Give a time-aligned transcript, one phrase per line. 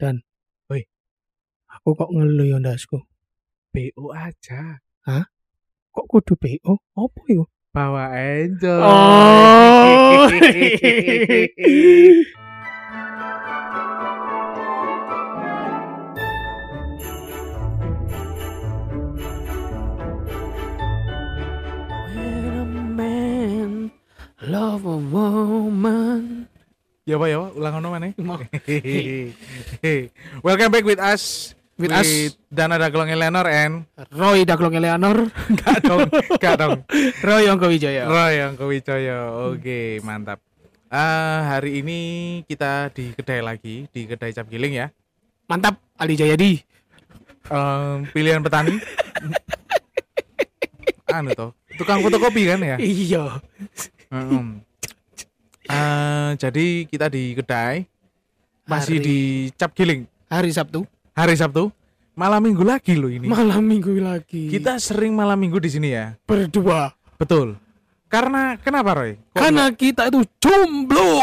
[0.00, 0.24] Dan.
[0.72, 0.88] Woi.
[1.76, 3.04] Aku kok ngeluh ya ndasku.
[3.68, 4.80] BO aja.
[5.92, 6.80] Kok kudu PO?
[6.96, 7.44] Apa yo?
[7.70, 8.80] Bawa enjoy.
[8.80, 10.26] Oh.
[22.10, 22.64] When a
[22.96, 23.92] man
[24.42, 26.49] love a woman.
[27.10, 28.14] Ya Pak ya, ulang ono mana?
[28.22, 28.38] Mau.
[30.46, 31.54] Welcome back with us.
[31.74, 32.38] With us.
[32.46, 33.82] Dana Daglong Eleanor and
[34.14, 35.26] Roy Daglong Eleanor.
[35.64, 36.06] Gak dong,
[36.38, 36.86] gak dong.
[37.26, 38.06] Roy Yongko Wijaya.
[38.06, 39.50] Roy yang Wicoyo.
[39.50, 40.38] Oke, mantap.
[40.92, 41.98] Ah, hari ini
[42.46, 44.86] kita di kedai lagi, di kedai cap giling ya.
[45.50, 46.62] Mantap Ali Jayadi.
[47.50, 48.78] Em, pilihan petani.
[51.10, 52.76] anu toh, tukang fotokopi kan ya.
[52.78, 53.42] Iya.
[54.14, 54.62] Mm-mm.
[55.70, 57.86] Eh, jadi kita di kedai
[58.64, 59.18] masih Hari- di
[59.54, 61.70] cap giling Hari Sabtu, hari Sabtu
[62.12, 63.26] malam minggu lagi loh ini.
[63.26, 64.46] malam minggu lagi.
[64.48, 66.14] Kita sering malam minggu di sini ya.
[66.22, 66.90] berdua.
[67.16, 67.54] Betul.
[68.06, 69.14] Karena kenapa Roy?
[69.30, 71.22] Kok Karena kita itu jomblo.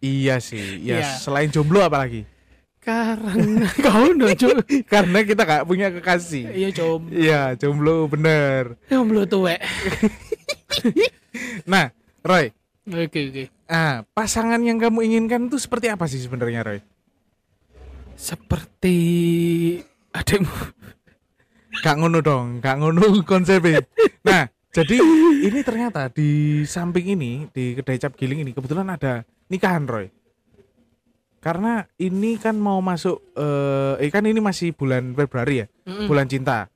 [0.00, 0.84] Iya sih.
[0.84, 1.16] Ya, Iya.
[1.16, 2.28] selain jomblo apalagi?
[2.76, 4.52] Karena kau nojo.
[4.84, 6.52] Karena kita gak punya kekasih.
[6.52, 7.08] Iya jomblo.
[7.10, 8.76] Iya, jomblo bener.
[8.86, 9.60] Jomblo tuwek.
[11.64, 12.52] Nah, Roy,
[12.84, 13.44] Oke oke.
[13.72, 16.84] ah, pasangan yang kamu inginkan itu seperti apa sih sebenarnya, Roy?
[18.12, 18.96] Seperti
[20.12, 20.52] adekmu.
[21.80, 23.82] Gak ngono dong, gak ngono konsepnya.
[24.20, 25.00] Nah, jadi
[25.48, 30.12] ini ternyata di samping ini di kedai cap giling ini kebetulan ada nikahan Roy.
[31.40, 36.08] Karena ini kan mau masuk eh eh, kan ini masih bulan Februari ya, Mm-mm.
[36.08, 36.68] bulan cinta.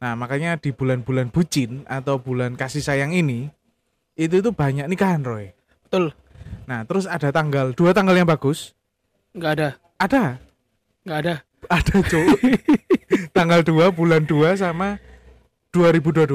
[0.00, 3.52] Nah, makanya di bulan-bulan bucin atau bulan kasih sayang ini
[4.20, 5.56] itu itu banyak nikahan Roy.
[5.88, 6.12] Betul.
[6.68, 8.76] Nah, terus ada tanggal, dua tanggal yang bagus.
[9.32, 9.68] Nggak ada.
[9.96, 10.24] Ada,
[11.00, 11.34] Nggak ada.
[11.68, 12.38] ada cowok.
[13.36, 15.00] tanggal 2 bulan 2 sama
[15.72, 16.26] 2022.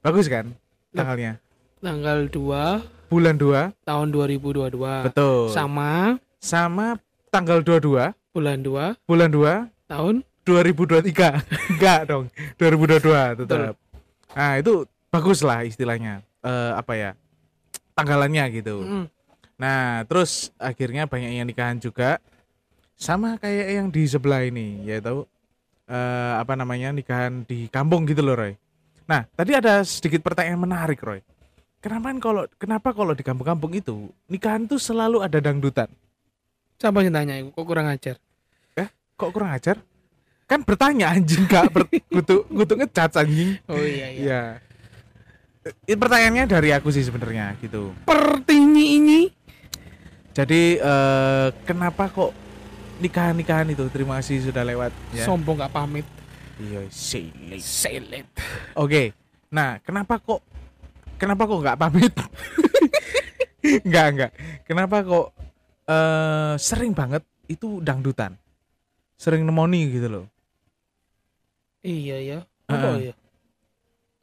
[0.00, 0.54] Bagus kan
[0.90, 1.42] tanggalnya?
[1.78, 5.08] Tanggal 2 Bulan 2, tahun 2022.
[5.08, 5.48] betul.
[5.48, 7.00] Sama Sama
[7.32, 10.14] tanggal 22 bulan 2 bulan 2 tahun
[10.44, 11.72] 2023.
[11.72, 12.28] Enggak dong,
[12.60, 13.74] 2022 tetap.
[14.36, 16.20] Nah, itu bagus lah istilahnya.
[16.48, 17.10] Eh apa ya?
[17.92, 18.76] Tanggalannya gitu.
[18.80, 19.06] Mm.
[19.60, 22.16] Nah, terus akhirnya banyak yang nikahan juga.
[22.96, 25.28] Sama kayak yang di sebelah ini, yaitu
[25.86, 26.90] eh apa namanya?
[26.90, 28.56] nikahan di kampung gitu loh, Roy.
[29.04, 31.20] Nah, tadi ada sedikit pertanyaan menarik, Roy.
[31.78, 35.86] Kenapa kalau kenapa kalau di kampung-kampung itu nikahan tuh selalu ada dangdutan?
[36.78, 38.16] Siapa yang tanya kok kurang ajar?
[39.18, 39.82] Kok kurang ajar?
[40.46, 43.58] Kan bertanya anjing gak ber, kutu kutu ngecat anjing.
[43.66, 44.22] Oh iya iya.
[44.22, 44.42] Iya.
[45.88, 47.92] Ini pertanyaannya dari aku sih sebenarnya gitu.
[48.04, 49.20] Pertinyi ini
[50.32, 52.30] Jadi eh, kenapa kok
[53.02, 53.86] nikahan-nikahan itu?
[53.90, 55.26] Terima kasih sudah lewat ya.
[55.26, 56.06] sombong nggak pamit.
[56.58, 57.62] Iya, silik.
[57.62, 58.26] Selet.
[58.74, 59.14] Oke.
[59.50, 60.42] Nah, kenapa kok
[61.18, 62.12] kenapa kok nggak pamit?
[63.86, 64.32] Enggak, enggak.
[64.66, 65.26] Kenapa kok
[65.88, 68.38] eh sering banget itu dangdutan?
[69.18, 70.26] Sering nemoni gitu loh.
[71.82, 72.38] Iya ya.
[72.70, 73.10] Apa Heeh.
[73.10, 73.14] ya?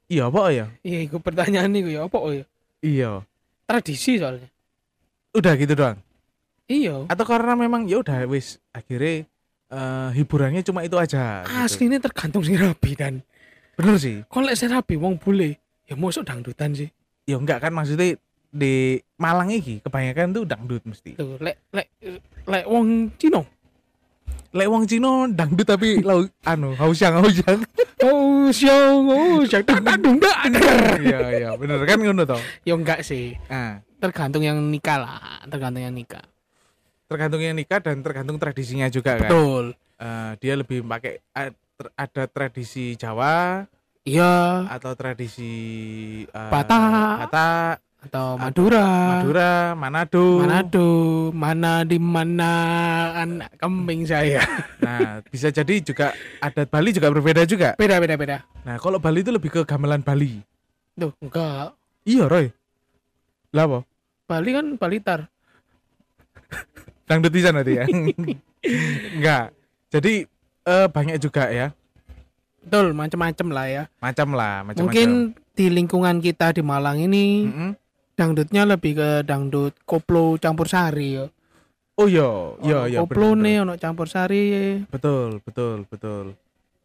[0.06, 0.66] Iya, apa ya?
[0.86, 2.06] Iya, itu pertanyaan nih ya.
[2.06, 2.44] Apa ya?
[2.86, 3.12] Iya.
[3.66, 4.50] Tradisi soalnya.
[5.34, 5.98] Udah gitu doang.
[6.70, 7.06] Iya.
[7.10, 9.26] Atau karena memang ya udah wis akhirnya
[9.66, 11.42] eh hiburannya cuma itu aja.
[11.46, 11.58] gitu.
[11.58, 13.26] Aslinya tergantung sing rabi dan
[13.76, 14.24] Bener sih.
[14.32, 16.90] kalau lek sing rabi wong bule ya mosok dangdutan sih.
[17.26, 18.16] Ya enggak kan maksudnya
[18.56, 21.18] di Malang iki kebanyakan tuh dangdut mesti.
[21.18, 21.90] Tuh, lek lek
[22.48, 23.42] lek wong Cina.
[24.52, 27.60] Lek wong Cino dangdut tapi lau anu hausyang hausyang.
[28.46, 30.38] Siang, oh, siang, tak tak dung tak.
[31.02, 32.38] Iya iya bener kan ngono toh.
[32.62, 33.34] Ya enggak sih.
[33.48, 36.22] Nah, Tergantung yang nikah lah, tergantung yang nikah.
[37.06, 39.26] tergantung yang nikah dan tergantung tradisinya juga kan.
[39.26, 39.64] Betul.
[39.96, 43.66] Eh, dia lebih pakai ter- ada tradisi Jawa
[44.04, 45.54] Iya, atau tradisi
[46.24, 47.26] eh, Batak.
[47.26, 47.74] Batak,
[48.06, 48.86] atau Madura.
[49.20, 50.26] Madura, Manado.
[50.46, 50.88] Manado,
[51.34, 52.52] mana di mana
[53.26, 54.46] anak kambing saya.
[54.80, 57.74] Nah, bisa jadi juga adat Bali juga berbeda juga.
[57.76, 58.38] Beda beda beda.
[58.64, 60.40] Nah, kalau Bali itu lebih ke gamelan Bali.
[60.96, 61.74] Tuh, enggak.
[62.06, 62.54] Iya, Roy.
[63.52, 63.80] Lah apa?
[64.30, 65.20] Bali kan Balitar.
[67.10, 67.86] Dangdut di sana ya.
[69.18, 69.54] Enggak.
[69.94, 70.26] Jadi
[70.66, 71.70] eh, banyak juga ya.
[72.66, 73.84] Betul, macam-macam lah ya.
[74.02, 74.82] Macam lah, macam-macam.
[74.90, 75.10] Mungkin
[75.54, 77.72] di lingkungan kita di Malang ini Mm-mm.
[78.16, 81.26] Dangdutnya lebih ke dangdut koplo campur sari ya.
[81.96, 82.28] Oh iya,
[82.60, 84.84] iya iya Koplo nih ono campur sari.
[84.92, 86.36] Betul, betul, betul.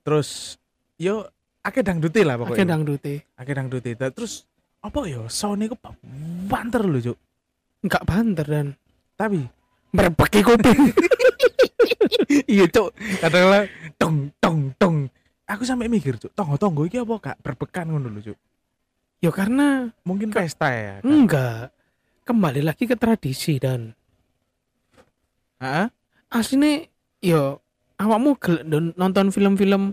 [0.06, 0.55] Terus
[0.99, 1.27] yo
[1.67, 2.79] akeh dangdute lah pokoknya.
[2.79, 3.27] dangdute.
[3.35, 3.91] Akeh dangdute.
[3.99, 4.47] Terus
[4.82, 5.75] apa yo sound iku
[6.47, 7.19] banter lho, Cuk.
[7.83, 8.69] Enggak banter dan
[9.19, 9.43] Tapi
[9.91, 10.94] merebeki kuping.
[12.50, 12.91] iya cuk
[13.21, 13.67] kadang
[13.99, 14.97] tong tong tong
[15.47, 18.38] aku sampai mikir cuk tonggo tonggo iki apa gak berbekan ngono lho cuk
[19.21, 21.05] Ya karena mungkin pesta ya kan?
[21.05, 21.69] enggak
[22.25, 23.93] kembali lagi ke tradisi dan
[25.61, 25.93] Heeh.
[26.33, 26.89] aslinya
[27.21, 27.61] ya
[28.01, 28.41] awakmu
[28.97, 29.93] nonton film-film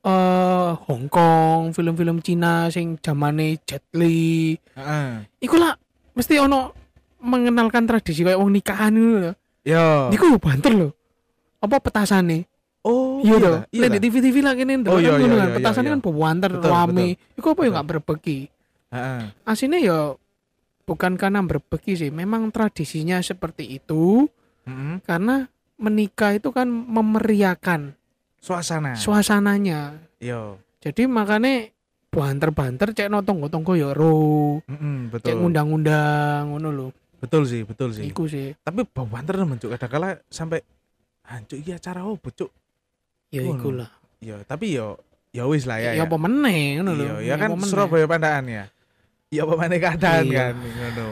[0.00, 4.56] eh Hong Kong, film-film Cina sing zamane Jet Li.
[4.56, 5.28] Heeh.
[5.44, 5.76] Iku lah
[6.16, 6.72] mesti ono
[7.20, 9.32] mengenalkan tradisi kayak wong nikahan ngono lho.
[9.68, 10.08] Yo.
[10.08, 10.88] Iku banter lho.
[11.60, 12.48] Apa petasane?
[13.20, 13.58] Oh, iya toh.
[13.68, 15.48] Iya di TV-TV lah kene Oh, iya, kan iya, ngono iya, kan.
[15.48, 15.92] iya, Petasane iya.
[15.92, 17.06] kan Betul, rame.
[17.36, 18.38] Iku apa ya gak berbeki?
[18.90, 19.20] Heeh.
[19.44, 19.98] Aslinya ya
[20.88, 24.26] bukan karena berbeki sih, memang tradisinya seperti itu
[24.66, 24.98] Heeh.
[25.06, 25.46] karena
[25.76, 27.94] menikah itu kan memeriahkan
[28.40, 28.96] Suasana.
[28.96, 30.00] suasananya.
[30.18, 30.58] Yo.
[30.80, 31.68] Jadi makanya
[32.10, 35.36] banter-banter cek no tonggo-tonggo ya ro, Heeh, cek betul.
[35.38, 36.88] ngundang-undang ngono lho.
[37.20, 38.08] Betul sih, betul sih.
[38.08, 38.56] Iku sih.
[38.58, 40.64] Tapi banter temen cuk kadang kala sampai
[41.28, 42.48] hancur iya acara opo cuk.
[43.30, 43.90] Ya iku lah.
[44.18, 44.98] Yo, tapi yo
[45.30, 45.94] ya wis lah ya.
[45.94, 47.04] Ya apa meneh ngono lho.
[47.22, 47.70] Iya, ya kan apa meneh.
[47.70, 48.64] Surabaya Pandaan ya.
[49.30, 50.38] Ya apa mana keadaan Iya.
[50.50, 51.08] kan ngono.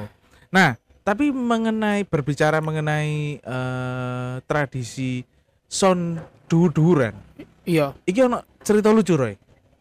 [0.50, 0.68] Nah,
[1.06, 5.22] tapi mengenai berbicara mengenai eh, tradisi
[5.70, 6.18] son
[6.50, 7.14] duduran.
[7.62, 9.36] Iya, Iki ono cerita lucu Roy.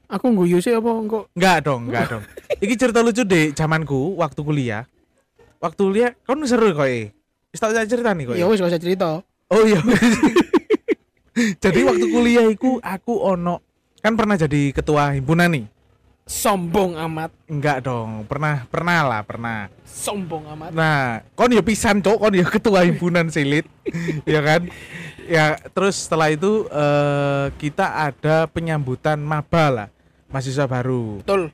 [0.07, 2.23] aku guyu sih apa kok Enggak dong, enggak dong.
[2.63, 4.83] Iki cerita lucu deh zamanku waktu kuliah.
[5.59, 7.11] Waktu kuliah kon seru kok eh.
[7.51, 8.35] Tak cerita nih kok.
[8.37, 9.19] ya wis gak usah cerita.
[9.49, 9.81] Oh iya.
[11.63, 13.61] jadi waktu kuliah iku aku ono
[13.97, 15.65] kan pernah jadi ketua himpunan nih.
[16.27, 19.71] Sombong amat, Enggak dong, pernah pernah lah, pernah.
[19.87, 20.75] sombong amat.
[20.75, 23.63] Nah, kon ya pisan cok, kon ya ketua himpunan silit,
[24.27, 24.67] ya kan?
[25.23, 29.87] Ya, terus setelah itu eh, kita ada penyambutan maba lah,
[30.27, 31.23] mahasiswa baru.
[31.23, 31.47] Betul.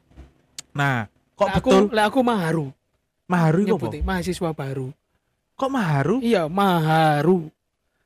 [0.73, 1.05] Nah,
[1.37, 2.65] kok aku, betul lah aku maharu.
[3.29, 3.61] maharu?
[3.69, 4.89] Nyebutnya mahasiswa baru.
[5.53, 6.17] Kok maharu?
[6.25, 7.52] Iya, maharu.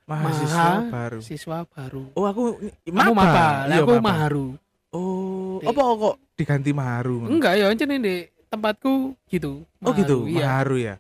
[0.07, 1.19] Mahasiswa baru.
[1.19, 2.07] Siswa baru.
[2.15, 2.56] Oh, aku
[2.88, 4.07] Kamu maba, lah Iya, aku maba.
[4.07, 4.48] maharu.
[4.95, 7.27] Oh, apa kok diganti maharu?
[7.27, 9.68] Enggak ya, aja di tempatku gitu.
[9.83, 10.45] Oh gitu, Maharu, Iya.
[10.48, 10.95] maharu ya.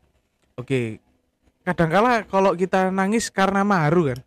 [0.59, 0.99] Oke.
[1.63, 4.19] Kadangkala kalau kita nangis karena maharu kan?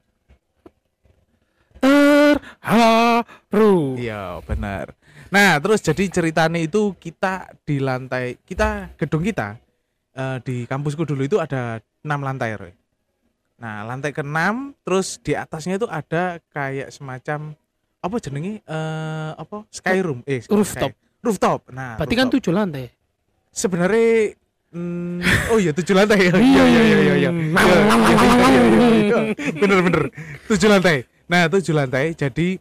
[1.80, 4.00] Terharu.
[4.00, 4.96] Iya, benar.
[5.28, 9.60] Nah, terus jadi ceritanya itu kita di lantai kita gedung kita
[10.10, 12.72] eh, di kampusku dulu itu ada enam lantai, Roy.
[13.60, 14.36] Nah, lantai ke-6
[14.80, 17.52] terus di atasnya itu ada kayak semacam
[18.00, 20.88] apa jenenge eh apa skyroom eh Rooftop.
[20.88, 21.60] sky- rooftop.
[21.68, 22.40] Nah, Berarti kan rooftop.
[22.40, 22.86] tujuh lantai.
[23.50, 24.32] sebenarnya
[24.70, 27.52] mm, oh iya tujuh lantai ya iya iya iya iya iya Hmm.
[29.56, 30.02] Bener bener
[30.46, 32.58] tujuh lantai nah tujuh lantai jadi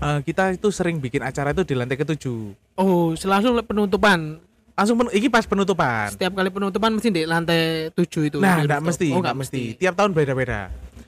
[0.00, 4.38] eh, kita itu sering bikin acara itu di lantai ketujuh Oh, langsung penutupan.
[4.74, 6.10] Langsung pen, iki pas penutupan.
[6.10, 7.60] Setiap kali penutupan mesti di lantai
[7.90, 8.38] tujuh itu.
[8.38, 9.62] nah enggak mesti Oh, enggak mesti.
[9.74, 10.60] tiap tahun beda beda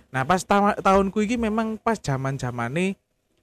[0.07, 2.95] nah pas ta- tahunku iki memang pas zaman zamane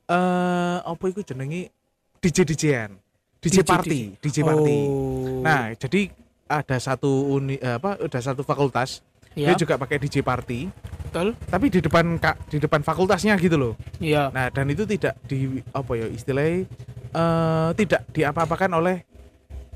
[0.05, 1.69] eh apa itu jenenge
[2.17, 2.89] DJ DJan
[3.37, 3.67] DJ DJ.
[3.67, 4.77] party DJ party.
[4.81, 5.41] Oh.
[5.41, 6.07] nah jadi
[6.45, 9.03] ada satu uni eh, apa ada satu fakultas.
[9.33, 10.69] Ya, dia juga pakai DJ party.
[11.03, 11.33] Betul.
[11.45, 13.73] tapi di depan kak di depan fakultasnya gitu loh.
[13.99, 14.29] Iya.
[14.29, 16.65] nah dan itu tidak di apa ya istilahnya
[17.11, 19.05] eh tidak diapa-apakan oleh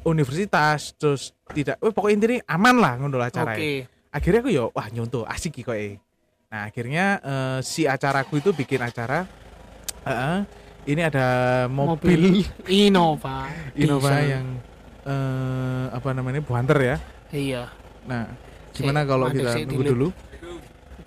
[0.07, 3.36] universitas terus tidak eh, pokoknya intinya aman lah ngono lah Oke.
[3.36, 3.68] acaranya
[4.07, 6.00] akhirnya aku ya wah nyontoh asik kok eh
[6.48, 9.27] nah akhirnya eh, si acaraku itu bikin acara
[10.08, 10.39] eh,
[10.88, 11.27] ini ada
[11.67, 13.51] mobil, Innova.
[13.75, 14.32] Innova Diesel.
[14.32, 14.46] yang
[15.03, 17.67] eh, apa namanya buanter ya Iya.
[18.08, 18.24] nah
[18.72, 20.08] gimana Sik, kalau kita nunggu dulu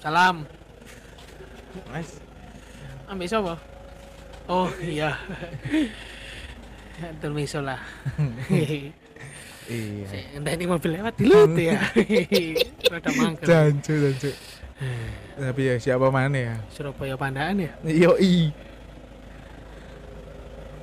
[0.01, 0.45] Salam.
[1.89, 2.21] nice
[3.11, 3.55] Ambil siapa?
[4.47, 5.19] Oh iya.
[7.23, 7.81] Termiso lah.
[9.71, 11.79] iya Entah ini mobil lewat dilut ya.
[12.93, 13.47] Rada mangkel.
[13.47, 14.31] Jancu, jancu.
[15.41, 16.55] Tapi ya siapa mana ya?
[16.73, 17.73] Surabaya Pandaan ya.
[17.87, 18.51] Yo i.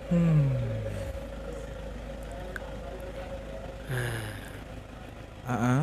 [0.08, 0.48] Hmm.
[5.48, 5.82] Heeh.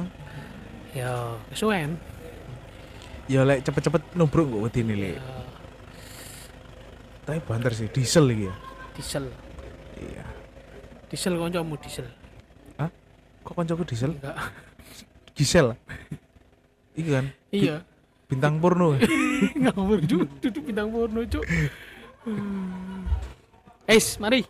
[0.94, 1.14] Yo,
[1.52, 1.96] kesuwen.
[3.24, 5.16] Ya lek cepet-cepet nubruk kok wedi nih lek.
[5.16, 5.36] Yo,
[7.24, 8.54] Tapi banter sih diesel iki ya.
[8.92, 9.24] diesel.
[9.98, 10.24] Iya.
[11.08, 12.08] Diesel koncomu diesel.
[13.44, 14.16] Kok koncoku diesel?
[14.16, 14.36] Enggak.
[15.36, 15.76] Gisel.
[16.96, 17.76] Iki kan Iya.
[18.24, 18.96] bintang porno.
[19.62, 21.44] Ngawur cuk, duduk bintang porno cuk.
[23.84, 24.48] Es, mari.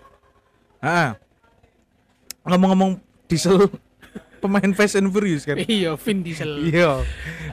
[0.78, 1.10] Heeh.
[2.46, 3.66] Ngomong-ngomong diesel
[4.44, 5.58] pemain Fast and Furious kan.
[5.58, 6.70] Iya, Vin Diesel.
[6.70, 7.02] Iya.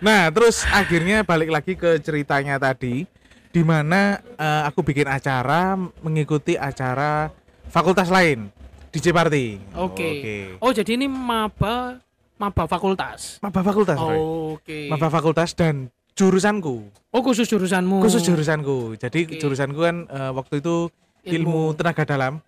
[0.04, 3.10] Nah, terus akhirnya balik lagi ke ceritanya tadi
[3.52, 5.74] di mana eh, aku bikin acara
[6.06, 7.34] mengikuti acara
[7.72, 8.52] fakultas lain
[8.92, 9.56] DJ party.
[9.74, 10.04] Oke.
[10.04, 10.36] Oke.
[10.60, 12.04] Oh, jadi ini maba
[12.36, 13.40] maba fakultas.
[13.40, 14.20] Maba fakultas, Roy.
[14.54, 14.80] Oke.
[14.86, 18.04] Maba fakultas dan jurusanku Oh, khusus jurusanmu.
[18.04, 19.40] khusus jurusanku jadi Oke.
[19.40, 20.92] jurusanku kan eh, waktu itu
[21.24, 22.44] ilmu tenaga dalam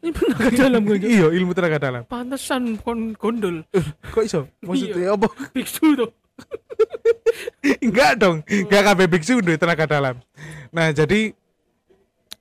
[0.00, 0.96] Ilmu tenaga dalam gue.
[0.98, 3.64] iya ilmu tenaga dalam Pantesan kon gondol.
[4.06, 6.10] kok iso maksudnya apa Biksu tuh.
[7.80, 10.16] enggak dong enggak kabeh biksu duwe tenaga dalam
[10.68, 11.36] nah jadi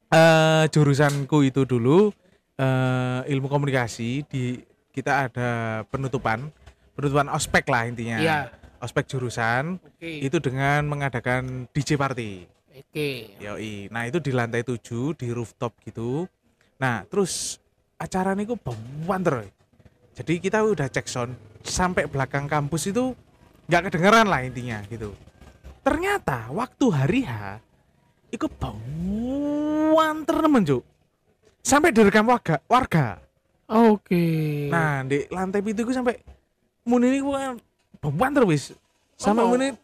[0.09, 2.09] eh jurusanku itu dulu
[2.57, 4.57] eh ilmu komunikasi di
[4.89, 5.49] kita ada
[5.87, 6.49] penutupan
[6.97, 8.39] penutupan ospek lah intinya Iya.
[8.81, 10.25] ospek jurusan Oke.
[10.25, 13.35] itu dengan mengadakan DJ party Oke.
[13.43, 13.91] Yoi.
[13.91, 16.23] Nah itu di lantai 7 di rooftop gitu.
[16.79, 17.59] Nah terus
[17.99, 18.63] acara kok
[19.03, 19.51] banter.
[20.15, 23.11] Jadi kita udah cek sound sampai belakang kampus itu
[23.67, 25.11] nggak kedengeran lah intinya gitu.
[25.83, 27.59] Ternyata waktu hari H
[28.31, 28.47] itu
[29.89, 30.83] banter temen Cuk.
[31.59, 32.61] Sampai direkam warga.
[32.65, 33.19] warga.
[33.69, 34.67] Oke.
[34.71, 36.17] Nah di lantai itu gue sampai
[36.83, 37.41] muni ini gue
[38.01, 38.73] banter wis.
[39.19, 39.51] Sampai Oh.
[39.51, 39.75] muni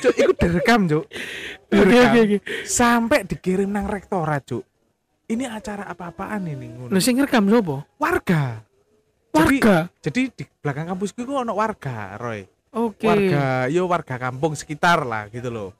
[0.00, 1.04] Cuk, iku direkam, Cuk.
[1.68, 2.40] Direkam.
[2.64, 4.64] Sampai dikirim nang rektorat, Cuk.
[5.24, 6.92] Ini acara apa-apaan ini ngono.
[6.92, 7.76] Lho sing ngerekam sapa?
[7.96, 8.42] Warga.
[9.34, 9.76] Jadi, Warga.
[9.98, 12.46] jadi di belakang kampusku itu ono warga, Roy.
[12.74, 13.06] Oke.
[13.06, 15.70] Warga, yo warga kampung sekitar lah gitu loh.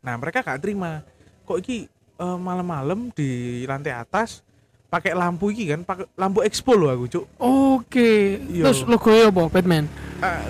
[0.00, 1.04] Nah, mereka gak terima.
[1.44, 1.84] Kok iki
[2.16, 4.40] eh, malam-malam di lantai atas
[4.88, 7.24] pakai lampu iki kan, pakai lampu expo loh aku, Cuk.
[7.36, 8.40] Oke.
[8.48, 8.64] Iya.
[8.70, 9.42] Terus logonya apa?
[9.52, 9.84] Batman.
[10.22, 10.44] Eh,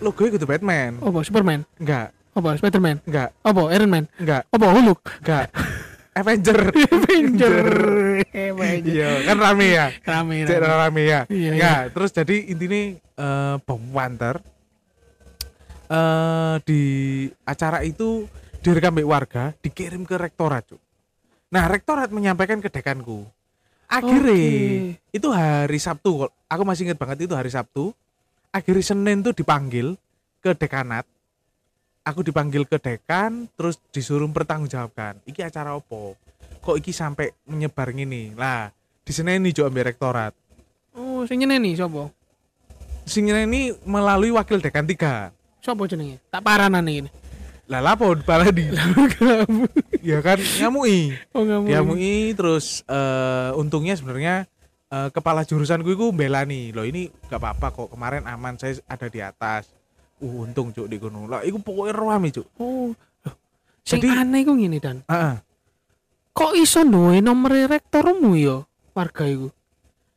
[0.00, 0.90] logonya gitu Batman.
[1.00, 1.18] Apa?
[1.20, 1.60] Superman.
[1.76, 2.48] Enggak, Apa?
[2.60, 2.96] Spiderman.
[3.04, 3.62] enggak, Apa?
[3.72, 4.04] Iron Man.
[4.20, 4.66] enggak, Apa?
[4.72, 5.00] Hulk.
[5.24, 5.46] enggak.
[6.20, 6.72] Avenger.
[8.32, 8.88] Avenger.
[8.88, 9.86] Iya, kan rame ya.
[10.00, 10.36] Rame.
[10.48, 10.76] Cek rame.
[10.80, 11.20] rame ya.
[11.28, 14.40] Iya, Ya, terus jadi intinya eh bom wanter
[15.86, 16.82] eh di
[17.44, 18.24] acara itu
[18.64, 20.82] direkam warga, dikirim ke rektorat, Cuk.
[21.54, 23.22] Nah, rektorat menyampaikan ke dekanku.
[23.86, 24.98] Akhirnya Oke.
[25.14, 26.26] itu hari Sabtu.
[26.50, 27.94] Aku masih ingat banget itu hari Sabtu.
[28.50, 29.94] Akhirnya Senin tuh dipanggil
[30.42, 31.06] ke dekanat.
[32.06, 35.18] Aku dipanggil ke dekan, terus disuruh bertanggungjawabkan.
[35.26, 36.14] Iki acara opo?
[36.62, 38.30] Kok iki sampai menyebar gini?
[38.38, 38.70] Lah,
[39.02, 40.30] di Senin ini juga ambil rektorat.
[40.94, 42.06] Oh, sing nyeneni sapa?
[43.06, 45.34] Sing ini melalui wakil dekan 3.
[45.58, 46.22] Sapa jenenge?
[46.30, 47.10] Tak paranan iki.
[47.66, 48.70] Lah lapo baladi.
[49.98, 51.10] ya kan ngamui.
[51.34, 54.46] Oh, enggak Diamui terus eh untungnya sebenarnya
[54.94, 56.70] eh, kepala jurusanku itu belani.
[56.70, 59.75] Loh ini gak apa-apa kok kemarin aman saya ada di atas.
[60.16, 61.28] Uh, untung cuk di gunung.
[61.28, 62.46] Lah iku pokoknya rame cuk.
[62.56, 62.92] Oh.
[63.24, 63.34] loh,
[63.84, 64.96] Sing Jadi- aneh iku ngene dan.
[65.06, 65.36] Heeh.
[66.36, 68.60] Kok iso duwe nomor rektormu ya
[68.92, 69.48] warga iku?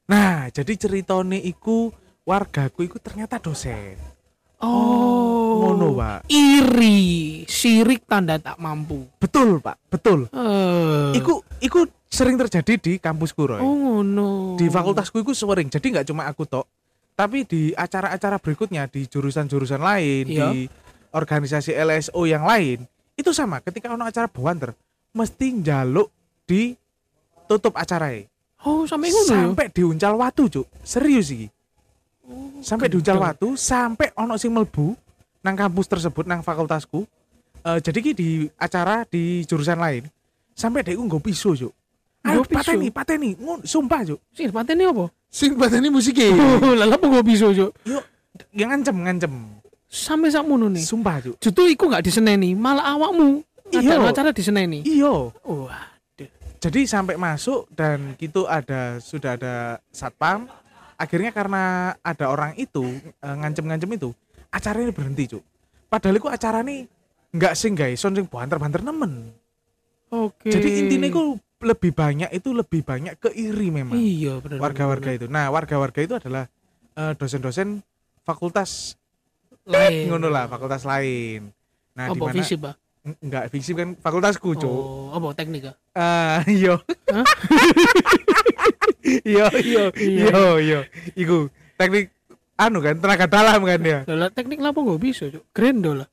[0.10, 1.94] Nah, jadi ceritane iku
[2.28, 3.96] wargaku iku ternyata dosen.
[4.60, 5.64] Oh.
[5.64, 6.28] Ngono, Pak.
[6.28, 9.08] Iri, sirik tanda tak mampu.
[9.16, 9.80] Betul, Pak.
[9.88, 10.28] Betul.
[10.28, 11.16] Eh.
[11.16, 13.62] Iku iku sering terjadi di kampusku, Roy.
[13.64, 14.58] Oh ngono.
[14.60, 16.66] di fakultasku itu sering jadi nggak cuma aku tok
[17.20, 20.56] tapi di acara-acara berikutnya di jurusan-jurusan lain Iya.
[20.56, 20.72] di
[21.12, 22.88] organisasi LSO yang lain
[23.20, 24.72] itu sama ketika ono acara banter
[25.12, 26.08] mesti njaluk
[26.48, 26.80] di
[27.44, 28.16] tutup acara
[28.60, 29.28] Oh, sampai ngono.
[29.28, 29.44] ya?
[29.44, 31.52] sampai diuncal watu cuk serius sih
[32.24, 34.96] Oh, sampai diuncal watu sampai ono sing melbu
[35.42, 37.04] nang kampus tersebut nang fakultasku
[37.60, 40.08] Eh, jadi ki di acara di jurusan lain
[40.56, 41.76] sampai dia nggak pisau cuk
[42.24, 42.56] Ayo pisu?
[42.56, 43.30] pateni pateni
[43.68, 45.12] sumpah cuk Sing patene apa?
[45.30, 47.72] Sing pateni musiknya Oh, lah apa kok bisa, Cuk?
[47.86, 48.04] Yuk,
[48.52, 49.34] yang ngancem ngancem.
[49.90, 50.82] Sampai sakmono nih.
[50.86, 51.36] Sumpah, Cuk.
[51.42, 54.02] Justru iku gak diseneni, malah awakmu Iya.
[54.02, 54.82] ada acara diseneni.
[54.82, 55.30] Iyo.
[55.46, 55.94] Wah,
[56.60, 60.50] Jadi sampai masuk dan gitu ada sudah ada satpam.
[61.00, 62.84] Akhirnya karena ada orang itu
[63.24, 64.12] eh, ngancem-ngancem itu,
[64.52, 65.44] acaranya berhenti, Cuk.
[65.88, 66.84] Padahal itu acara nih
[67.32, 69.32] nggak sing guys, sing banter-banter nemen.
[70.12, 70.50] oke.
[70.50, 74.64] Jadi intinya itu lebih banyak itu lebih banyak keiri memang iya benar.
[74.64, 75.26] warga-warga itu.
[75.28, 76.48] Nah, warga-warga itu adalah
[76.96, 77.84] eh, dosen-dosen
[78.24, 78.96] fakultas
[79.68, 80.08] lain.
[80.08, 81.52] ngono lah, fakultas lain.
[81.94, 82.76] Nah, di apa mana Pak?
[83.24, 84.70] enggak fisip kan fakultasku, Cuk.
[84.70, 85.76] Oh, apa teknik, ah?
[86.00, 86.76] Ah, iya.
[89.26, 90.42] Iya, iya, Iya.
[90.60, 90.80] iya.
[91.16, 92.12] Iku teknik
[92.60, 94.04] anu kan tenaga dalam kan ya.
[94.06, 95.44] Lah teknik lah apa gak bisa, Cuk?
[95.56, 96.08] Grendo lah.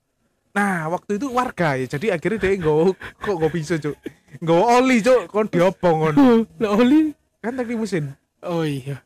[0.56, 1.84] Nah, waktu itu warga ya.
[1.84, 3.96] Jadi akhirnya dia nggawa kok nggak bisa, Cuk.
[4.40, 5.20] Nggawa oli, Cuk.
[5.28, 6.14] Kon diobong kon.
[6.64, 7.12] Lah oli.
[7.44, 8.16] Kan teknik mesin.
[8.40, 9.04] Oh iya.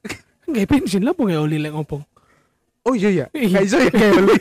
[0.50, 2.02] Gak bensin lah gak oli lek ngopong.
[2.86, 3.26] Oh iya ya.
[3.34, 3.60] Iya.
[3.60, 4.36] Gak iso ya kayak oli.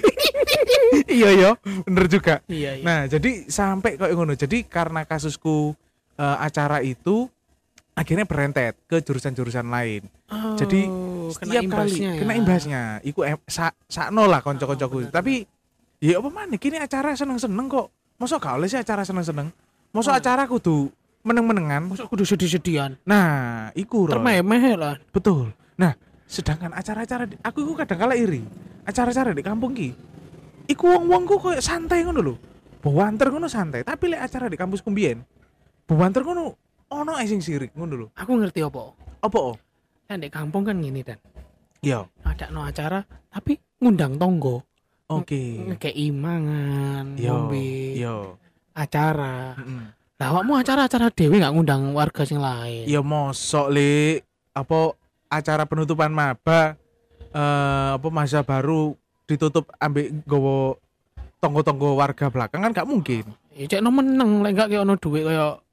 [1.20, 1.52] iya ya,
[1.86, 2.42] bener juga.
[2.50, 2.84] Iya, iya.
[2.86, 4.34] Nah, jadi sampai kok ngono.
[4.34, 5.78] Jadi karena kasusku
[6.18, 7.30] eh, acara itu
[8.00, 10.08] akhirnya berentet ke jurusan-jurusan lain.
[10.32, 10.88] Oh, jadi
[11.36, 12.14] kena setiap imbasnya kali ya.
[12.16, 15.44] kena imbasnya iku em, sa, sakno lah konco-koncoku bener, tapi
[16.00, 19.52] ya apa mana kini acara seneng-seneng kok masa gak oleh sih acara seneng-seneng
[19.92, 20.18] masa Oh.
[20.18, 21.92] acara kudu meneng-menengan.
[21.92, 22.96] Masa kudu sedih-sedihan.
[23.04, 24.16] Nah, iku Roy.
[24.16, 24.96] Termeh-meh lah.
[25.12, 25.52] Betul.
[25.76, 25.92] Nah,
[26.24, 28.40] sedangkan acara-acara di- aku iku kadang kala iri.
[28.88, 29.92] Acara-acara di kampung ki.
[30.66, 32.36] Iku wong-wong ku koyo santai ngono lho.
[32.80, 35.20] Bawanter ngono santai, tapi lek acara di kampus kumbien.
[35.84, 36.56] Bawanter ngono
[36.88, 38.08] ono ae sing sirik ngono lho.
[38.16, 38.96] Aku ngerti apa.
[39.20, 39.40] Apa?
[39.44, 39.56] oh?
[40.08, 41.20] Kan di kampung kan gini dan
[41.84, 42.08] Iya.
[42.24, 44.64] ada no acara tapi ngundang tonggo.
[45.10, 45.58] Oke.
[45.82, 48.38] Kayak imangan, Yo, ngombe, yo.
[48.78, 49.58] acara.
[49.58, 49.90] Mm-mm.
[50.22, 52.86] Lah awakmu acara-acara dewe nggak ngundang warga sing lain.
[52.86, 54.22] Ya mosok le
[54.54, 54.94] apa
[55.32, 56.76] acara penutupan maba
[57.34, 58.94] eh apa masa baru
[59.26, 60.78] ditutup ambek gowo
[61.40, 63.26] tonggo-tonggo warga belakang kan gak mungkin.
[63.56, 65.64] Ya cek no meneng lek gak kayak ono duit kayak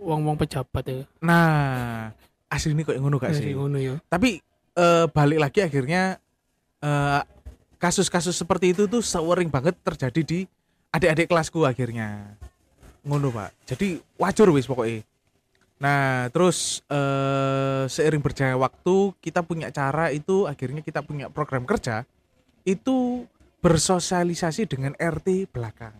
[0.00, 1.00] wong-wong pejabat ya.
[1.20, 2.08] Nah,
[2.48, 3.52] asli ini kok ngono gak sih?
[3.52, 3.94] Ngono ya.
[4.08, 4.40] Tapi
[4.74, 6.16] eh, balik lagi akhirnya
[6.80, 7.20] eh,
[7.84, 10.40] kasus-kasus seperti itu tuh sering banget terjadi di
[10.88, 12.32] adik-adik kelasku akhirnya.
[13.04, 13.68] Ngono, Pak.
[13.68, 15.04] Jadi wajar wis pokoknya.
[15.84, 22.08] Nah, terus eh, seiring berjalannya waktu kita punya cara itu akhirnya kita punya program kerja
[22.64, 23.28] itu
[23.60, 25.92] bersosialisasi dengan RT belakang.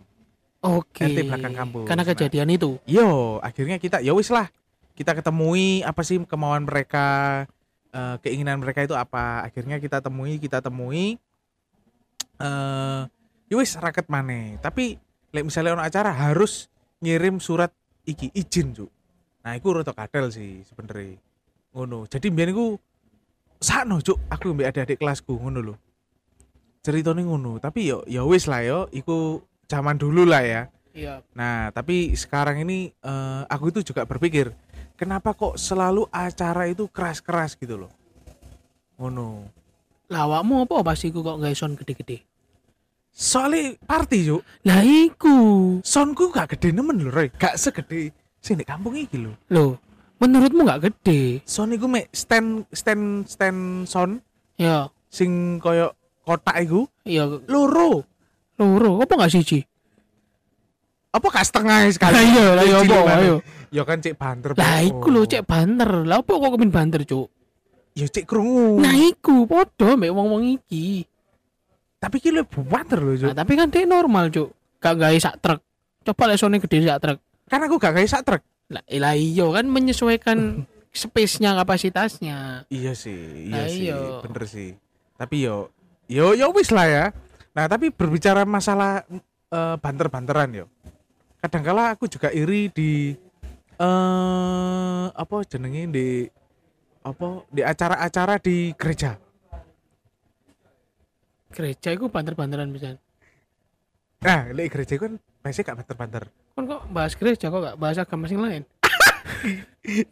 [0.65, 1.05] Oke.
[1.05, 1.85] RT belakang kampus.
[1.85, 2.09] Karena Nah.
[2.09, 2.81] kejadian itu.
[2.89, 4.49] Yo, akhirnya kita ya wis lah.
[4.97, 7.45] Kita ketemui apa sih kemauan mereka,
[7.93, 9.45] eh, keinginan mereka itu apa.
[9.45, 11.21] Akhirnya kita temui, kita temui
[12.39, 13.01] eh
[13.49, 14.57] ya wis raket maneh.
[14.59, 14.97] Tapi
[15.35, 16.71] lek misalnya ono acara harus
[17.03, 17.69] ngirim surat
[18.07, 18.91] iki izin, Cuk.
[19.45, 21.21] Nah, iku rada kadel sih sebenarnya.
[21.75, 22.09] Ngono.
[22.09, 22.79] Jadi mbiyen iku
[23.61, 24.17] sakno, Cuk.
[24.31, 25.75] Aku mbek adik-adik kelasku ngono lho.
[26.85, 30.61] Ceritanya ngono, tapi yo ya wis lah yo, iku zaman dulu lah ya.
[30.95, 31.25] Iya.
[31.33, 34.53] Nah, tapi sekarang ini eh, aku itu juga berpikir,
[34.95, 37.91] kenapa kok selalu acara itu keras-keras gitu loh?
[39.01, 39.49] Ngono.
[40.05, 42.21] Lah awakmu apa pas iku kok nggak sound gede-gede?
[43.09, 45.37] Soalnya party yuk, Lah iku.
[45.81, 47.31] soundku gak gede nemen lho, Roy.
[47.31, 49.31] Gak segede sini kampung iki lho.
[49.47, 49.79] Loh,
[50.19, 51.39] menurutmu nggak gede?
[51.47, 54.19] Sound iku mek stand stand stand sound
[54.55, 58.03] Ya, sing koyo kotak iku iya loro.
[58.55, 58.99] loro.
[58.99, 59.63] Apa nggak siji?
[61.11, 62.11] Apa gak setengah sekali?
[62.11, 63.13] Lah iya, lah iya Cilik apa?
[63.15, 63.35] Ayo.
[63.71, 64.51] Ya kan cek banter.
[64.53, 66.03] Lah iku lho cek banter.
[66.03, 67.27] Lah apa kok kemin banter, Cuk?
[67.95, 68.83] Ya cek krungu.
[68.83, 71.07] Nah iku padha mbek wong-wong iki.
[71.95, 73.33] tapi ki lu banter loh, Cuk.
[73.33, 74.53] Nah, tapi kan dia normal, Cuk.
[74.77, 75.57] Gak gawe sak truk.
[76.05, 77.17] Coba lek sone gede sak truk.
[77.49, 78.43] Kan aku gak kayak sak truk.
[78.69, 80.37] Lah lah iya kan menyesuaikan
[80.93, 82.69] space-nya, kapasitasnya.
[82.69, 83.97] Iya sih, iya Nah, sih, iya.
[84.21, 84.69] bener sih.
[85.17, 85.73] Tapi yo,
[86.05, 87.05] yo, yo wis lah ya.
[87.57, 89.01] Nah, tapi berbicara masalah
[89.49, 90.65] eh, banter-banteran yo.
[91.41, 93.17] Kadangkala aku juga iri di
[93.75, 96.07] eh apa jenenge di
[97.05, 99.13] apa di acara-acara di gereja.
[101.53, 102.97] Gereja iku banter-banteran bisa.
[104.25, 106.23] Nah, di gereja kan biasanya gak banter-banter.
[106.57, 108.65] Kan kok bahas gereja kok gak bahas agama sing lain?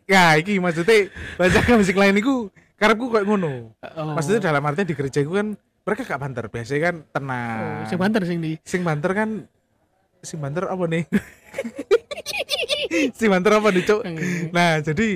[0.06, 3.73] Ya, iki maksudnya bahasa musik lain iku karepku kayak ngono.
[3.82, 4.13] Oh.
[4.13, 7.62] Maksudnya dalam artian di gereja iku kan mereka gak banter, biasanya kan Oh, tenang.
[7.89, 8.53] sing banter sing di.
[8.62, 9.29] sing banter kan
[10.21, 11.03] sing banter apa nih
[13.17, 14.01] sing banter apa nih cuk
[14.49, 15.08] nah jadi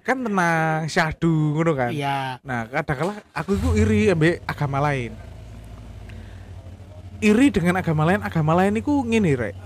[0.00, 2.40] kan tenang syahdu ngono kan Iya.
[2.40, 5.12] nah kadang kala aku itu iri ambek agama lain
[7.18, 9.56] iri dengan agama lain agama lain itu ngene rek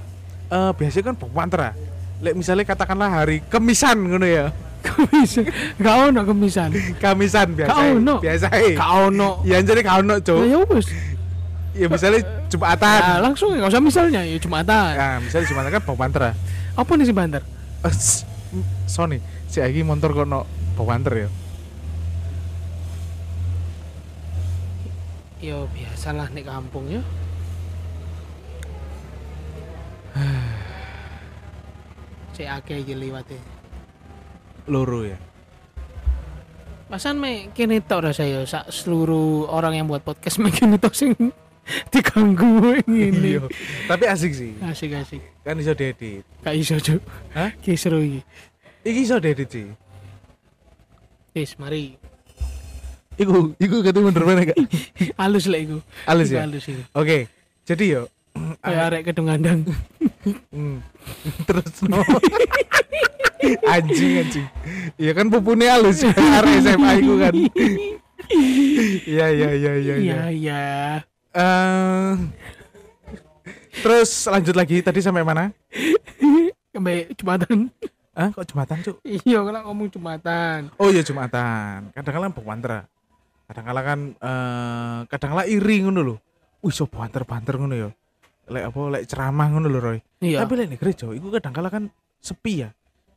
[0.50, 1.74] Eh biasanya kan banter ah.
[2.18, 5.44] lek misalnya katakanlah hari kemisan ngono ya Kemisan.
[5.76, 6.72] Gak ono kemisan.
[6.96, 8.14] kamisan biasa Gak ono.
[8.18, 9.30] biasa Gak ono.
[9.44, 10.88] ya jadi kau ono cuk ya wis.
[11.70, 14.92] ya misalnya jumatan Nah, langsung enggak usah misalnya ya Jumatan.
[14.96, 16.34] nah misalnya jumatan kan banter ah.
[16.72, 17.42] Apa nih si banter?
[17.80, 17.96] Eh,
[18.94, 20.44] Sony, si Agi motor kok no
[20.76, 21.30] bawanter ya.
[25.40, 27.00] Yo biasalah nek kampung ya.
[32.36, 33.40] Cek akeh iki liwate.
[34.68, 35.16] Loro ya.
[36.90, 40.92] Pasan me kene tok rasa ya sak seluruh orang yang buat podcast me kene tok
[40.92, 41.14] sing
[41.92, 43.38] diganggu ngene.
[43.38, 43.40] Iya.
[43.86, 44.52] Tapi asik sih.
[44.62, 45.22] Asik asik.
[45.44, 46.24] Kan iso diedit.
[46.42, 47.00] Gak iso, Cuk.
[47.34, 47.50] Hah?
[47.62, 48.20] Ki seru iki.
[48.84, 49.66] Iki iso diedit sih.
[51.36, 51.94] Wis, mari.
[53.20, 54.58] Iku, iku ketemu bener mana gak?
[55.20, 55.78] Halus lek iku.
[56.08, 56.40] Halus ya.
[56.42, 56.82] Halus iku.
[56.96, 57.28] Oke.
[57.68, 58.02] Jadi yo.
[58.64, 59.60] Kayak arek kedung gandang.
[60.52, 60.84] Hmm.
[61.48, 62.04] Terus no.
[63.72, 64.46] anjing anjing.
[65.00, 66.12] Iya kan pupune halus ya.
[66.12, 67.34] Arek SMA iku kan.
[69.08, 69.94] Iya iya iya iya.
[69.96, 70.60] Iya, iya.
[71.30, 72.12] Eh,
[73.82, 75.54] terus lanjut lagi tadi sampai mana?
[76.74, 77.70] Sampai Jumatan.
[78.10, 78.96] Ah, kok jembatan, Cuk?
[79.06, 80.74] Iya, kalau ngomong Jumatan.
[80.76, 81.94] Oh iya Jumatan.
[81.94, 82.84] Kadang-kadang banter.
[83.46, 86.16] Kadang-kadang kan eh kadang-kadang iri ngono lho.
[86.60, 87.90] Wih, so banter-banter ngono ya.
[88.50, 89.98] Lek apa lek ceramah ngono lho, Roy.
[90.20, 90.42] Iya.
[90.42, 91.84] Tapi lek gereja iku kadang-kadang kan
[92.20, 92.70] sepi ya.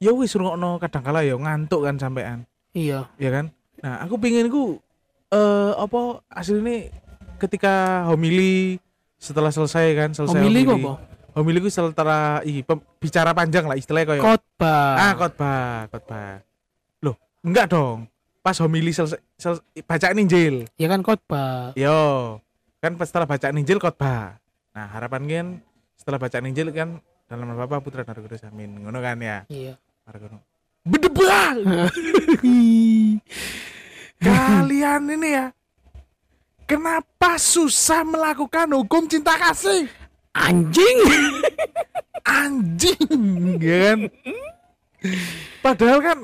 [0.04, 2.44] ya wis rungokno kadang kala ya ngantuk kan sampean
[2.76, 4.76] iya ya kan nah aku pingin ku
[5.32, 6.92] eh apa aslinya
[7.44, 8.80] ketika homili
[9.20, 10.94] setelah selesai kan selesai homili kok apa?
[11.34, 14.94] Homili ku setelah iki pem- bicara panjang lah istilahnya kayak khotbah.
[14.96, 16.40] Ah khotbah khotbah.
[17.02, 18.08] Loh enggak dong.
[18.44, 21.74] Pas homili selesai, selesai bacaan Injil ya kan khotbah.
[21.76, 22.40] Yo
[22.80, 24.38] kan pas setelah bacaan Injil khotbah.
[24.72, 25.48] Nah harapan kan
[25.98, 28.84] setelah bacaan Injil kan dalam nama Bapa Putra dan Roh Kudus amin.
[28.84, 29.48] Ngono kan ya?
[29.50, 29.74] Iya.
[30.06, 30.40] Mari ngono.
[30.84, 31.56] bedebah
[34.20, 35.46] kalian ini ya
[36.66, 39.88] kenapa susah melakukan hukum cinta kasih?
[40.34, 40.98] Anjing.
[42.42, 44.00] Anjing ya kan?
[45.60, 46.18] Padahal kan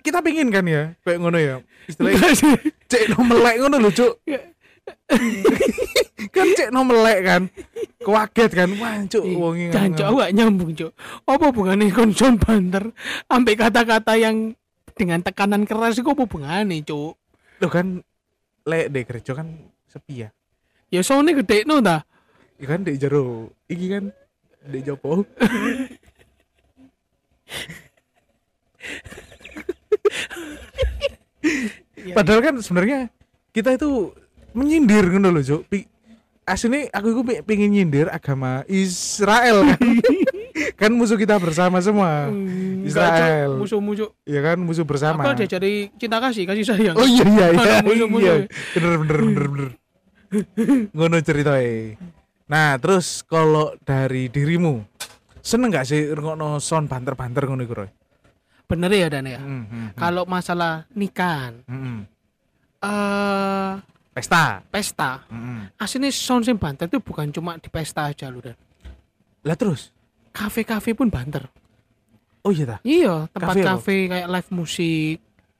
[0.00, 1.56] kita pingin kan ya kayak ngono ya?
[1.84, 2.32] Istilahnya
[2.90, 4.14] cek no melek ngono lho cuk.
[6.32, 7.42] Kan cek no melek kan?
[8.00, 8.68] Kaget kan?
[8.80, 10.92] Wah cuk wong iki Jancok aku gak nyambung cok
[11.28, 12.84] apa hubungannya konson banter
[13.28, 14.56] kata-kata yang
[14.96, 17.12] dengan tekanan keras itu apa hubungannya cok
[17.60, 18.00] lo kan
[18.70, 19.48] lek deh gereja kan
[19.90, 20.28] sepi ya?
[20.88, 22.06] Ya soalnya gede no ta?
[22.56, 23.50] Ya kan di jero.
[23.66, 24.04] Iki kan
[24.64, 25.26] di jopo.
[32.00, 32.14] Iya.
[32.16, 33.00] padahal kan sebenarnya
[33.52, 34.12] kita itu
[34.56, 35.62] menyindir ngono lho cuk.
[35.68, 35.88] Pi-
[36.48, 39.68] aslinya aku itu pengen nyindir agama Israel.
[39.68, 39.80] kan
[40.74, 43.56] kan musuh kita bersama semua Hmm, Israel.
[43.56, 47.46] musuh-musuh ya kan musuh bersama apa dia cari cinta kasih kasih sayang oh iya iya
[47.50, 48.24] iya, musuh-musuh.
[48.26, 48.34] iya.
[48.72, 49.68] bener bener bener bener
[50.90, 51.96] ngono ceritanya
[52.44, 54.82] nah terus kalau dari dirimu
[55.40, 57.90] seneng gak sih ngono sound banter-banter ngono iku Roy?
[58.66, 59.88] bener ya dan ya Hmm, hmm, hmm.
[59.94, 62.00] kalau masalah nikahan Hmm, hmm.
[62.80, 63.72] eh
[64.10, 65.60] pesta pesta Hmm, hmm.
[65.76, 68.56] aslinya sound sing banter itu bukan cuma di pesta aja loh dan
[69.40, 69.90] lah terus
[70.30, 71.46] kafe-kafe pun banter.
[72.40, 72.76] Oh iya ta?
[72.80, 75.16] Iya tempat Kafe kafe kayak live musik.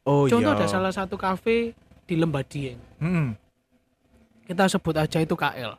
[0.08, 1.76] Oh contoh iya ada salah satu kafe
[2.10, 3.38] di Lembadien Hmm,
[4.50, 5.78] kita sebut aja itu KL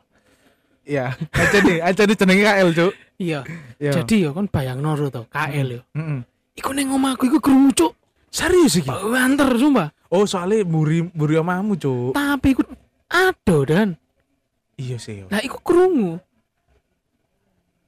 [0.88, 2.92] iya aja nih aja nih jenenge KL cuk.
[3.22, 3.40] Iya.
[3.78, 3.92] Iya.
[4.02, 5.82] jadi ya kan bayang noro tuh KL ya.
[5.94, 6.20] Hmm, hmm.
[6.58, 7.92] iku neng omahku iku krungu cuk.
[8.32, 8.88] Serius iki?
[8.88, 9.92] Banter sumpah.
[10.08, 12.16] Oh soalnya buri buri omamu cuk.
[12.16, 12.64] Tapi iku
[13.12, 13.94] ado dan.
[14.80, 15.26] Iya sih yo.
[15.28, 16.16] lah iku krungu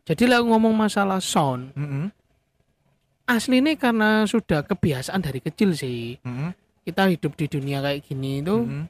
[0.04, 2.06] jadi lah ngomong masalah sound Hmm, hmm.
[3.24, 6.52] aslinya karena sudah kebiasaan dari kecil sih Hmm,
[6.84, 8.84] kita hidup di dunia kayak gini itu hmm.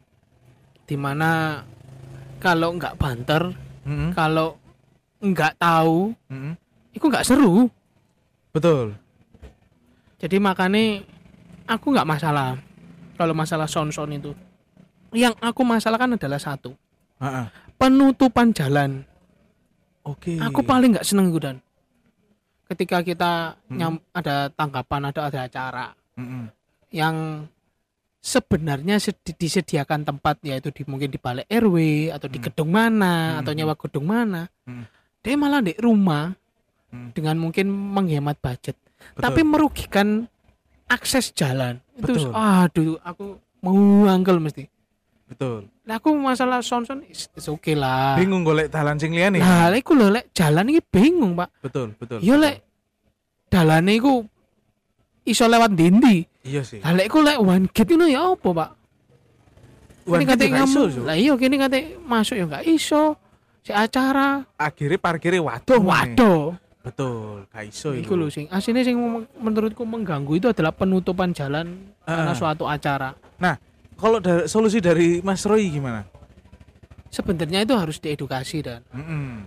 [0.84, 1.62] di mana
[2.38, 4.56] kalau nggak banter Hmm, kalau
[5.20, 6.52] nggak tahu hmm.
[6.92, 7.68] itu nggak seru
[8.50, 8.96] betul
[10.18, 11.04] jadi makanya
[11.68, 12.56] aku nggak masalah
[13.14, 14.32] kalau masalah sound sound itu
[15.14, 16.74] yang aku masalahkan adalah satu
[17.22, 17.46] Heeh.
[17.78, 19.04] penutupan jalan
[20.04, 20.36] Oke.
[20.36, 21.56] aku paling nggak seneng itu dan
[22.64, 23.32] ketika kita
[23.66, 23.76] Hmm.
[23.76, 26.48] nyam, ada tanggapan ada ada acara Mm-mm.
[26.90, 27.44] yang
[28.18, 31.76] sebenarnya sedi- disediakan tempat yaitu di mungkin di balik RW
[32.10, 32.46] atau di Hmm.
[32.48, 33.40] gedung mana Hmm.
[33.40, 34.84] atau nyewa gedung mana Hmm.
[35.20, 36.32] dia malah di rumah
[36.88, 37.12] Hmm.
[37.12, 38.76] dengan mungkin menghemat budget
[39.12, 39.20] Betul.
[39.20, 40.08] tapi merugikan
[40.86, 42.32] akses jalan itu Betul.
[42.32, 43.24] aduh aku
[43.60, 44.68] mau angkel mesti
[45.26, 45.66] betul.
[45.82, 49.38] lah aku masalah sound sound is, oke lah Bingung golek dalan sing liyane.
[49.38, 52.18] lah lek iku lho lek jalan iki bingung pak Betul, betul.
[52.18, 52.42] yo betul.
[52.42, 52.56] lek
[53.46, 54.24] dalane iku
[55.22, 56.78] iso lewat dindi Iya sih.
[56.78, 58.70] lah lek iku lek one gate itu ya apa pak
[60.04, 61.02] One ini kate ngomong Cuk.
[61.02, 63.16] lah iya kini kate masuk ya nggak iso
[63.60, 65.80] si acara Akhirnya parkirnya waduh.
[65.80, 66.42] waduh
[66.84, 69.00] Betul, gak iso iku lho sing aslinya sing
[69.34, 72.36] menurutku mengganggu itu adalah penutupan jalan karena Ah.
[72.36, 73.16] suatu acara
[73.94, 76.04] Kalau dari solusi dari Mas Roy gimana?
[77.08, 79.46] sebenarnya itu harus diedukasi dan Mm-mm.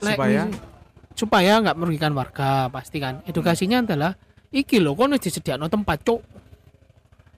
[0.00, 0.72] Lek Supaya ngisi-
[1.14, 4.16] supaya nggak merugikan warga pasti kan edukasinya adalah
[4.50, 6.24] iki lho kon wis disediakno tempat cuk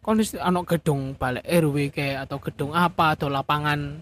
[0.00, 4.00] kon wis ana gedung balik RW kayak atau gedung apa atau lapangan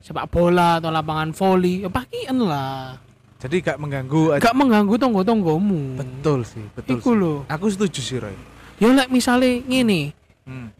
[0.00, 2.96] sepak bola atau lapangan voli ya pakaian lah
[3.36, 6.96] jadi gak mengganggu gak mengganggu tonggo-tonggomu Betul sih, betul.
[6.96, 7.20] iku sih.
[7.20, 8.34] lho Aku setuju sih Roy.
[8.78, 10.74] ya lek misale ngene Hmm.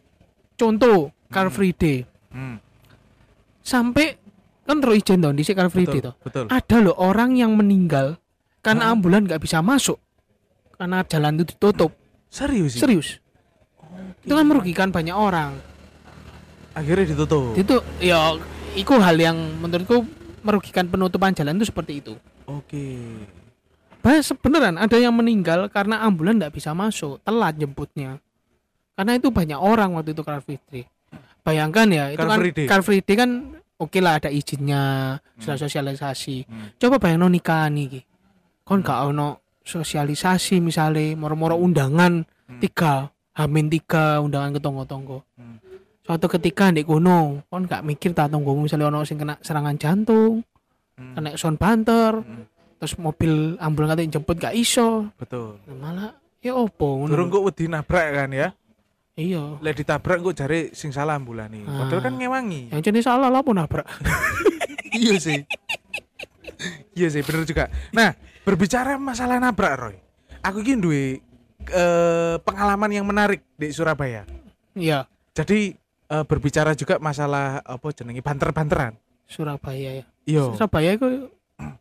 [0.62, 0.98] Contoh
[1.29, 1.55] Car Hmm.
[1.55, 1.98] Free Day
[2.31, 2.62] Hmm.
[3.61, 4.16] sampai
[4.62, 6.44] kan terus ijen dong di Car Free Day Betul, toh betul.
[6.48, 8.16] ada loh orang yang meninggal
[8.61, 8.92] karena Hah?
[8.92, 9.98] ambulan nggak bisa masuk
[10.72, 11.90] karena jalan itu ditutup
[12.29, 12.81] Serius sih.
[12.81, 13.09] serius
[14.18, 15.59] itu kan merugikan banyak orang
[16.72, 17.53] Akhirnya ditutup.
[17.53, 18.33] itu ya
[18.72, 20.09] itu hal yang menurutku
[20.40, 22.98] merugikan penutupan jalan itu seperti itu Oke.
[23.98, 28.18] Bahas beneran ada yang meninggal karena ambulan nggak bisa masuk telat jemputnya
[28.93, 30.85] karena itu banyak orang waktu itu Car Free Day
[31.41, 32.67] bayangkan ya itu Car kan Free Day.
[32.67, 33.31] Car Free Day kan
[33.77, 34.83] oke lah ada izinnya
[35.37, 36.69] sudah sosialisasi Hmm.
[36.77, 38.05] coba bayang nikahan nih
[38.63, 42.61] kon gak ono sosialisasi misalnya moro-moro undangan Hmm.
[42.61, 45.59] tiga hamin tiga undangan ke tonggo-tonggo Hmm.
[46.03, 50.47] suatu ketika di kono kon gak mikir tak tonggo misalnya ono sing kena serangan jantung
[50.95, 51.15] Hmm.
[51.17, 52.47] kena sound banter Hmm.
[52.77, 57.07] terus mobil ambulan katanya jemput gak iso betul Nah, malah ya opo.
[57.07, 58.51] Durung kok wedi nabrak kan ya
[59.14, 59.57] iya.
[59.61, 62.05] Lek ditabrak kok jare sing salah ambulane padahal Ah.
[62.05, 62.72] kan ngewangi.
[62.72, 63.85] Yang jenis salah lah pun nabrak.
[64.92, 65.40] Iya sih.
[66.92, 67.72] Iya sih bener juga.
[67.90, 68.12] Nah
[68.44, 69.96] berbicara masalah nabrak Roy.
[70.44, 71.05] Aku ini duwe
[71.64, 74.29] eh, pengalaman yang menarik di Surabaya.
[74.77, 75.09] Iya.
[75.33, 75.72] Jadi
[76.07, 78.92] eh, berbicara juga masalah apa jenenge banter-banteran.
[79.25, 80.05] Surabaya ya.
[80.29, 80.44] Iya.
[80.61, 81.09] Surabaya itu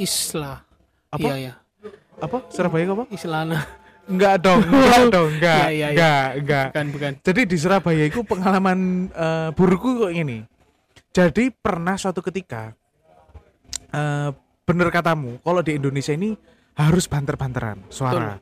[0.00, 0.64] islah.
[1.10, 1.26] Apa?
[1.26, 1.54] iya ya
[2.20, 2.46] apa?
[2.48, 3.04] Surabaya apa?
[3.10, 3.58] Islana
[4.10, 5.88] enggak dong enggak dong enggak Iya, iya, iya.
[5.94, 6.66] enggak enggak.
[6.74, 7.12] Bukan bukan.
[7.22, 8.78] Jadi di Surabaya itu pengalaman
[9.10, 10.42] eh, burukku kok ini.
[11.10, 12.74] Jadi pernah suatu ketika
[13.90, 14.30] eh
[14.66, 16.34] bener katamu kalau di Indonesia ini
[16.78, 18.38] harus banter-banteran suara.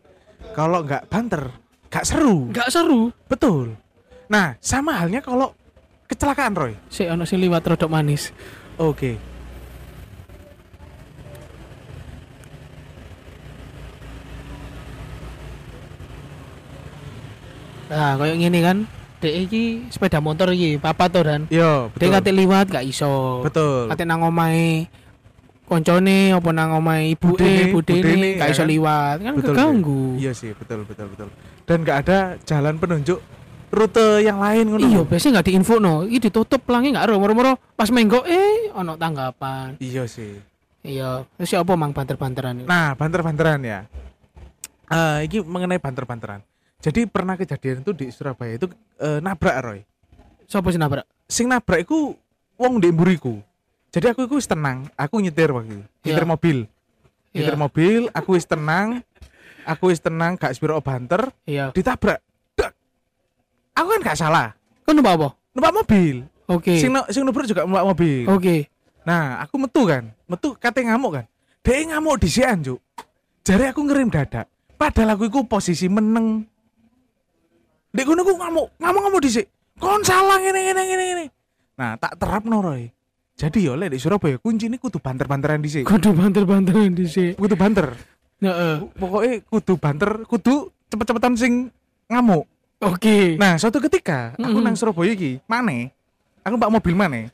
[0.52, 1.48] Kalau nggak banter
[1.88, 2.52] nggak seru.
[2.52, 3.12] Nggak seru.
[3.28, 3.76] Betul.
[4.28, 5.56] Nah sama halnya kalau
[6.04, 6.72] kecelakaan Roy.
[6.92, 8.32] Si ono sing liwat rodok manis.
[8.78, 9.27] Oke
[17.88, 18.76] nah kayak gini kan
[19.18, 21.42] dek iki sepeda motor iki papa tuh dan?
[21.50, 22.14] Yo dia betul.
[22.14, 23.42] kate liwat gak iso.
[23.42, 23.90] Betul.
[23.90, 24.86] Kate nang omahe
[25.66, 28.68] koncone apa nang omahe ibu Budene, gak ya iso kan?
[28.70, 29.16] liwat.
[29.20, 30.04] Kan Betul, keganggu.
[30.16, 31.28] Iya sih betul betul betul.
[31.66, 33.18] Dan nggak ada jalan penunjuk
[33.68, 37.60] rute yang lain ngono iya biasanya gak diinfo no ini ditutup pelangnya gak ada moro-moro
[37.76, 39.76] pas menggo eh ono tanggapan.
[39.82, 40.38] Iya sih.
[40.86, 41.90] Iya terus ya apa mang?
[41.90, 43.80] Banter-banteran Nah, banter-banteran ya.
[44.88, 46.40] Eh, ini mengenai banter-banteran.
[46.78, 49.80] Jadi pernah kejadian itu di Surabaya itu eh, nabrak Roy.
[50.46, 52.14] siapa sih nabrak Sing nabrak iku
[52.56, 52.88] wong di.
[53.88, 55.84] Jadi aku iku wis tenang, aku nyetir waktu itu.
[56.04, 56.28] Nyetir Iya.
[56.28, 56.58] mobil.
[57.34, 57.60] Nyetir Iya.
[57.60, 59.00] mobil, aku wis tenang.
[59.64, 62.24] Aku wis tenang, gak spiro banter, iya ditabrak.
[62.56, 62.72] Dak.
[63.74, 64.56] Aku kan gak salah.
[64.80, 66.24] kau numpak apa Numpak mobil.
[66.48, 68.24] oke Sing no- sing nabrak juga numpak mobil.
[68.24, 68.56] oke
[69.04, 71.24] Nah, aku metu kan, metu kate ngamuk kan.
[71.60, 72.80] Dia ngamuk di sian, Cuk.
[73.40, 74.48] Jari aku ngerim dadak.
[74.76, 76.44] Padahal aku iku posisi meneng.
[77.98, 79.46] Dek kono aku ngamuk, ngamuk-ngamuk dhisik.
[79.74, 81.24] Kon salah ngene ngene ngene ngene.
[81.74, 82.94] Nah, tak terap Roy.
[83.34, 85.82] Jadi yo lek di Surabaya kunci ini kudu banter-banteran dhisik.
[85.82, 87.94] kudu banter-banteran di sini Kudu banter.
[88.38, 88.74] Heeh.
[88.98, 91.74] Pokoknya kudu banter, kudu cepet-cepetan sing
[92.06, 92.46] ngamuk.
[92.78, 94.62] oke Nah, suatu ketika aku Mm-mm.
[94.62, 95.90] nang Surabaya iki, mana?
[96.46, 97.30] Aku mbak mobil mana?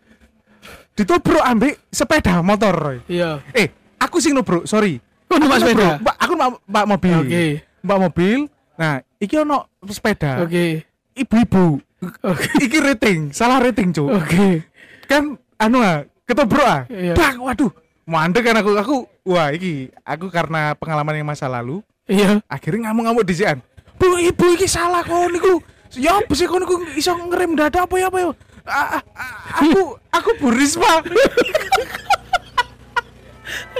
[0.96, 2.98] Ditobrok ambek sepeda motor, Roy.
[3.04, 3.68] iya Eh,
[4.00, 4.96] aku sing nubruk, sorry.
[5.28, 7.16] Aku sepeda nubruk, Mbak, aku mbak, mbak mobil.
[7.20, 7.44] oke
[7.84, 8.38] Mbak mobil.
[8.74, 10.40] Nah, iki ono sepeda.
[10.40, 10.84] oke
[11.14, 11.78] Ibu-ibu.
[12.22, 14.10] oke Iki rating, salah rating, Cuk.
[14.10, 14.66] oke
[15.06, 16.84] Kan anu ah, ketobro ah.
[16.86, 17.14] Iya.
[17.14, 17.70] Dak, waduh.
[18.04, 23.24] Mandek kan aku, aku wah iki aku karena pengalaman yang masa lalu iya akhirnya ngamuk-ngamuk
[23.24, 23.32] di
[23.96, 25.62] Bu, ibu iki salah kok niku.
[25.94, 28.28] Ya apa sih kok niku iso ngerem dada apa ya apa ya?
[28.66, 31.00] A- a- a- aku aku Bu Risma.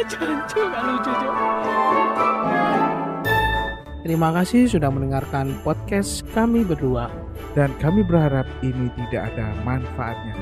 [0.09, 2.54] Jancu, gak lucu, Cuk.
[4.05, 7.09] Terima kasih sudah mendengarkan podcast kami berdua.
[7.55, 10.35] dan kami berharap ini tidak ada manfaatnya.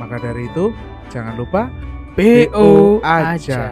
[0.00, 0.72] Maka dari itu,
[1.12, 1.68] jangan lupa
[2.16, 3.36] BO aja.
[3.36, 3.62] aja.